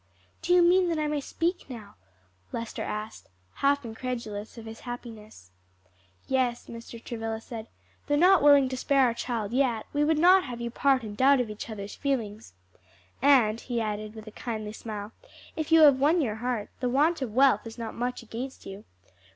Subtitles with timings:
[0.41, 1.93] "Do you mean that I may speak now?"
[2.51, 5.51] Lester asked, half incredulous of his happiness.
[6.27, 6.99] "Yes," Mr.
[7.03, 7.67] Travilla said;
[8.07, 11.13] "though not willing to spare our child yet, we would not have you part in
[11.13, 12.53] doubt of each other's feelings.
[13.21, 15.11] And," he added with a kindly smile,
[15.55, 18.85] "if you have won her heart, the want of wealth is not much against you.